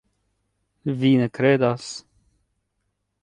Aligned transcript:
Vi 1.01 1.11
ne 1.19 1.27
kredas? 1.39 1.89